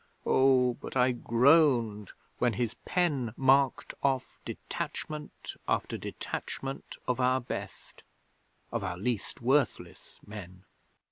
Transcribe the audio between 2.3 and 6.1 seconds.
when his pen marked off detachment after